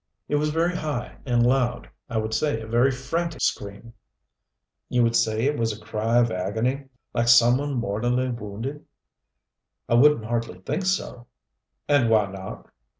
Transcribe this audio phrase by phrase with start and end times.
[0.27, 3.93] "It was very high and loud I would say a very frantic scream."
[4.89, 6.85] "You would say it was a cry of agony?
[7.13, 8.83] Like some one mortally wounded?"
[9.87, 11.27] "I wouldn't hardly think so."
[11.87, 12.71] "And why not?"